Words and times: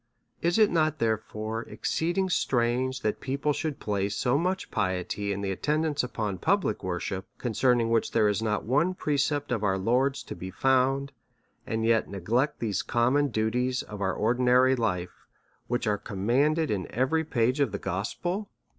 Is 0.41 0.57
it 0.57 0.71
not, 0.71 0.97
therefore, 0.97 1.61
exceeding 1.61 2.27
strange 2.31 3.01
that 3.01 3.19
people 3.19 3.53
should 3.53 3.79
place 3.79 4.15
so 4.15 4.35
much 4.35 4.71
piety 4.71 5.31
in 5.31 5.41
the 5.41 5.51
attend 5.51 5.85
ance 5.85 6.01
of 6.01 6.11
public 6.41 6.83
worship, 6.83 7.27
concerning 7.37 7.91
which 7.91 8.09
there 8.11 8.27
is 8.27 8.41
not 8.41 8.65
one 8.65 8.95
precept 8.95 9.51
of 9.51 9.63
our 9.63 9.77
Lord's 9.77 10.23
to 10.23 10.35
be 10.35 10.49
found, 10.49 11.11
and 11.67 11.85
yet 11.85 12.09
neglect 12.09 12.57
these 12.59 12.81
common 12.81 13.27
duties 13.27 13.83
of 13.83 14.01
our 14.01 14.15
ordinary 14.15 14.75
life, 14.75 15.27
which 15.67 15.85
are 15.85 15.99
commanded 15.99 16.71
in 16.71 16.89
every 16.91 17.23
page 17.23 17.59
of 17.59 17.71
the 17.71 17.77
gospel 17.77 18.49